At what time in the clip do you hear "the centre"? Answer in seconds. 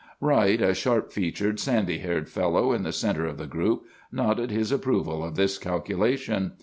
2.81-3.27